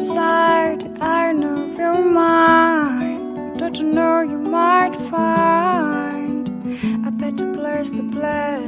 inside, 0.00 0.80
I 1.00 1.32
know 1.32 1.66
you're 1.76 2.02
mine. 2.02 3.56
Don't 3.58 3.76
you 3.78 3.86
know 3.96 4.20
you 4.22 4.38
might 4.38 4.96
find 5.14 6.48
a 7.06 7.10
better 7.10 7.52
place 7.52 7.90
to 7.98 8.02
play? 8.16 8.60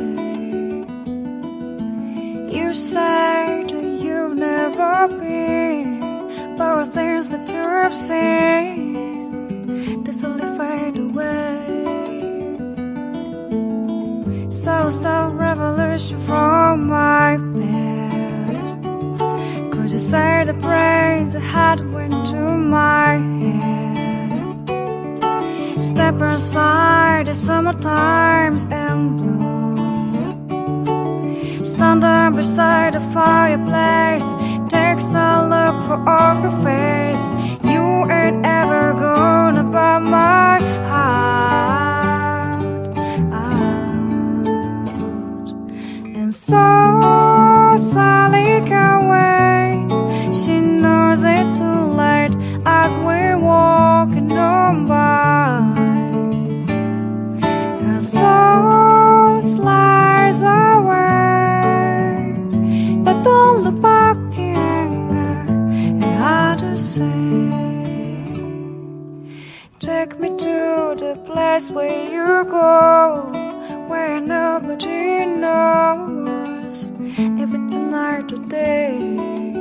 You 2.57 2.75
said 2.75 3.71
you've 3.71 4.37
never 4.37 5.09
been, 5.09 6.01
but 6.59 6.85
things 6.97 7.29
that 7.31 7.49
you 7.49 7.65
have 7.81 7.95
seen, 7.95 8.93
they 10.05 10.13
slowly 10.13 10.49
fade 10.59 10.99
away. 10.99 11.83
So 14.51 14.91
stop 14.91 15.33
revolution 15.33 16.21
from 16.21 16.42
the 20.53 20.61
praise 20.61 21.33
that 21.33 21.41
had 21.41 21.81
went 21.93 22.27
to 22.27 22.37
my 22.37 23.15
head? 23.43 24.33
Step 25.83 26.15
inside 26.21 27.27
the 27.27 27.35
summer 27.35 27.73
times 27.75 28.67
and 28.71 29.17
blow. 29.17 29.77
Stand 31.65 32.03
there 32.03 32.31
beside 32.31 32.95
the 32.95 33.01
fireplace. 33.13 34.37
Takes 34.69 35.05
a 35.15 35.47
look 35.53 35.77
for 35.87 35.99
off 36.09 36.43
your 36.43 36.57
face. 36.65 37.35
You 37.65 37.83
ain't 38.11 38.45
ever 38.45 38.95
gonna 38.95 39.65
buy 39.65 39.99
my 39.99 40.59
heart 40.89 42.23
out. 43.33 43.87
And 46.17 46.35
so 46.35 46.92
walking 53.35 54.33
on 54.33 54.87
by. 54.89 55.61
Her 57.85 58.01
soul 58.01 59.41
slides 59.41 60.43
away, 60.43 62.35
but 63.05 63.23
don't 63.23 63.65
look 63.65 63.81
back 63.81 64.17
in 64.39 64.57
anger. 64.57 66.17
Hard 66.19 66.59
to 66.61 66.77
say. 66.77 67.53
Take 69.79 70.19
me 70.21 70.29
to 70.29 70.95
the 70.97 71.15
place 71.25 71.71
where 71.71 72.11
you 72.11 72.45
go, 72.45 73.25
where 73.89 74.21
nobody 74.21 75.27
knows 75.27 76.91
if 77.17 77.53
it's 77.53 77.75
night 77.75 78.33
or 78.33 78.39
day. 78.47 79.52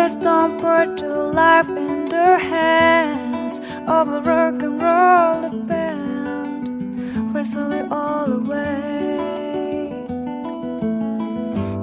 Please 0.00 0.16
don't 0.16 0.58
put 0.58 1.02
your 1.02 1.24
life 1.30 1.68
in 1.68 2.08
the 2.08 2.38
hands 2.38 3.60
of 3.86 4.08
a 4.08 4.22
rock 4.22 4.62
and 4.62 4.80
roll 4.80 5.50
band. 5.66 7.34
Wrestle 7.34 7.70
it 7.72 7.92
all 7.92 8.32
away. 8.32 10.06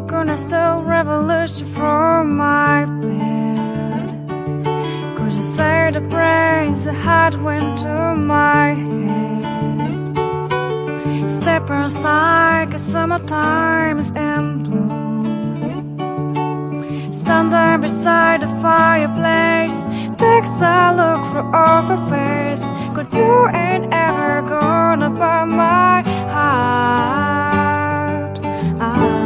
Gonna 0.08 0.36
steal 0.36 0.82
revolution 0.82 1.68
from 1.68 2.38
my 2.38 2.86
bed. 3.04 4.10
Could 5.16 5.34
you 5.34 5.46
say 5.58 5.92
the 5.94 6.02
praise 6.10 6.86
that 6.86 6.96
had 6.96 7.36
went 7.44 7.78
to 7.84 8.16
my 8.16 8.74
head? 8.90 10.10
Step 11.30 11.70
inside, 11.70 12.72
cause 12.72 12.82
summer 12.82 13.20
times 13.28 14.10
in 14.10 14.64
bloom. 14.64 14.87
Stand 17.28 17.52
there 17.52 17.78
beside 17.78 18.40
the 18.40 18.48
fireplace. 18.62 19.78
Takes 20.16 20.62
a 20.62 20.94
look 20.96 21.22
through 21.30 21.52
off 21.54 21.90
her 21.90 21.98
face. 22.08 22.64
Cause 22.96 23.14
you 23.18 23.50
ain't 23.50 23.94
ever 23.94 24.42
gonna 24.44 25.10
buy 25.10 25.44
my 25.44 26.04
heart 26.32 27.20
out. 28.80 29.20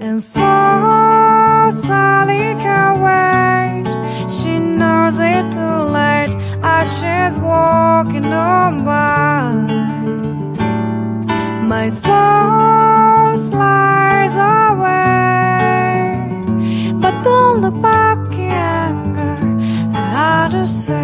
And 0.00 0.22
so 0.22 0.40
Sally 1.84 2.54
can 2.64 3.02
wait. 3.08 3.88
She 4.30 4.58
knows 4.58 5.20
it 5.20 5.52
too 5.52 5.82
late 5.98 6.34
as 6.62 6.88
she's 6.98 7.38
walking 7.38 8.32
on 8.32 8.84
by. 8.86 9.52
My 11.62 11.88
soul 11.88 12.59
don't 17.22 17.60
look 17.60 17.80
back 17.82 18.18
in 18.32 18.50
anger. 18.50 19.96
I 19.96 20.48
to 20.50 20.66
say. 20.66 20.99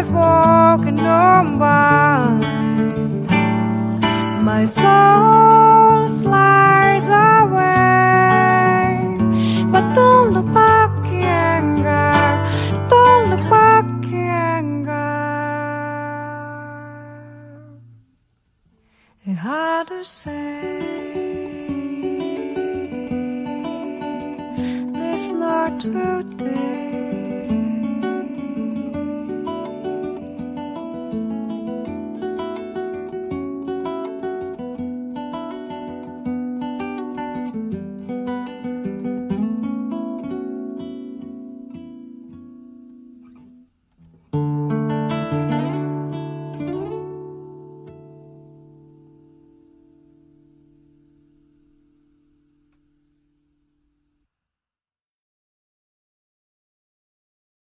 As 0.00 0.10
walking 0.10 1.00
on 1.00 1.58
by. 1.58 2.32
My 4.48 4.64
soul 4.64 6.08
slides 6.20 7.08
away, 7.32 8.86
but 9.72 9.84
don't 9.98 10.28
look 10.36 10.50
back 10.54 10.92
in 11.12 11.24
anger. 11.56 12.16
Don't 12.88 13.24
look 13.32 13.44
back 13.58 13.88
in 14.04 14.28
anger. 14.58 15.12
It's 19.26 19.40
hard 19.48 19.86
to 19.88 20.02
say. 20.02 20.80
This 25.00 25.22
Lord 25.42 25.72
to 25.80 25.90